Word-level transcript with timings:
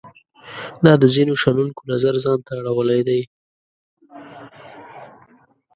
دا 0.83 0.93
د 1.01 1.03
ځینو 1.15 1.33
شنونکو 1.41 1.81
نظر 1.91 2.13
ځان 2.23 2.39
ته 2.47 2.51
اړولای 2.59 3.01
دی. 3.09 3.21